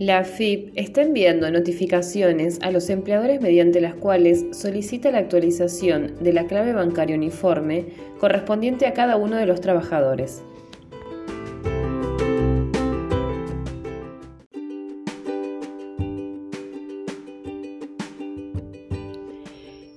[0.00, 6.32] La FIP está enviando notificaciones a los empleadores mediante las cuales solicita la actualización de
[6.32, 7.84] la clave bancaria uniforme
[8.18, 10.42] correspondiente a cada uno de los trabajadores.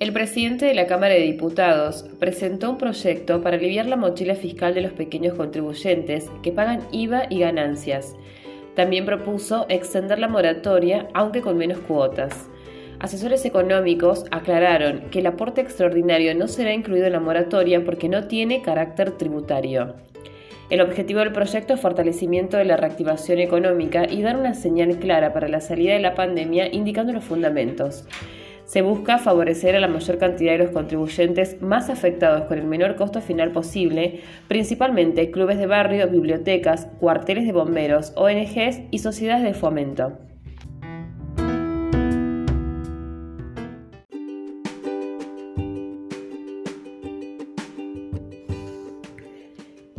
[0.02, 4.74] El presidente de la Cámara de Diputados presentó un proyecto para aliviar la mochila fiscal
[4.74, 8.18] de los pequeños contribuyentes que pagan IVA y ganancias
[8.76, 12.50] también propuso extender la moratoria, aunque con menos cuotas.
[13.00, 18.28] Asesores económicos aclararon que el aporte extraordinario no será incluido en la moratoria porque no
[18.28, 19.96] tiene carácter tributario.
[20.70, 25.34] El objetivo del proyecto es fortalecimiento de la reactivación económica y dar una señal clara
[25.34, 28.06] para la salida de la pandemia indicando los fundamentos.
[28.66, 32.96] Se busca favorecer a la mayor cantidad de los contribuyentes más afectados con el menor
[32.96, 39.54] costo final posible, principalmente clubes de barrio, bibliotecas, cuarteles de bomberos, ONGs y sociedades de
[39.54, 40.18] fomento.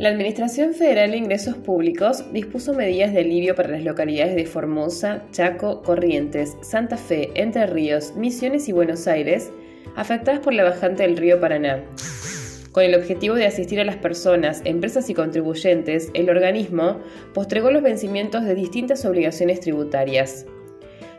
[0.05, 5.23] La Administración Federal de Ingresos Públicos dispuso medidas de alivio para las localidades de Formosa,
[5.31, 9.51] Chaco, Corrientes, Santa Fe, Entre Ríos, Misiones y Buenos Aires,
[9.95, 11.83] afectadas por la bajante del río Paraná.
[12.71, 16.99] Con el objetivo de asistir a las personas, empresas y contribuyentes, el organismo
[17.33, 20.45] postregó los vencimientos de distintas obligaciones tributarias.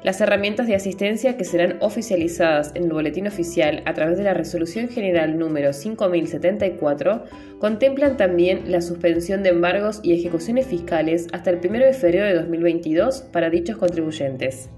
[0.02, 4.34] Las herramientas de asistencia que serán oficializadas en el boletín oficial a través de la
[4.34, 7.24] Resolución General número 5074
[7.58, 12.34] contemplan también la suspensión de embargos y ejecuciones fiscales hasta el 1 de febrero de
[12.34, 14.70] 2022 para dichos contribuyentes.